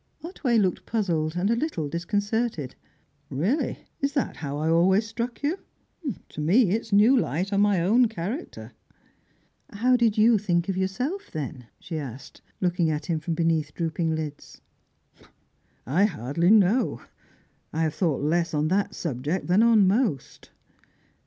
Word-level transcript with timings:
Otway 0.23 0.57
looked 0.57 0.87
puzzled, 0.87 1.35
a 1.37 1.43
little 1.43 1.87
disconcerted. 1.87 2.73
"Really, 3.29 3.85
is 3.99 4.13
that 4.13 4.37
how 4.37 4.57
I 4.57 4.67
always 4.67 5.05
struck 5.05 5.43
you? 5.43 5.59
To 6.29 6.41
me 6.41 6.71
it's 6.71 6.91
new 6.91 7.15
light 7.15 7.53
on 7.53 7.61
my 7.61 7.79
own 7.81 8.07
character." 8.07 8.71
"How 9.71 9.95
did 9.95 10.17
you 10.17 10.39
think 10.39 10.67
of 10.67 10.75
yourself, 10.75 11.29
then?" 11.31 11.67
she 11.79 11.99
asked, 11.99 12.41
looking 12.59 12.89
at 12.89 13.05
him 13.05 13.19
from 13.19 13.35
beneath 13.35 13.75
drooping 13.75 14.15
lids. 14.15 14.59
"I 15.85 16.05
hardly 16.05 16.49
know; 16.49 17.03
I 17.71 17.83
have 17.83 17.93
thought 17.93 18.23
less 18.23 18.55
on 18.55 18.69
that 18.69 18.95
subject 18.95 19.45
than 19.45 19.61
on 19.61 19.87
most." 19.87 20.49